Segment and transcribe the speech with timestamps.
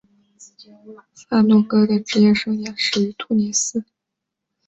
[1.13, 3.85] 萨诺戈的职业生涯始于突尼斯。